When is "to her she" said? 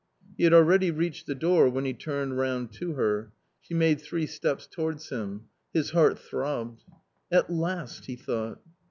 2.73-3.75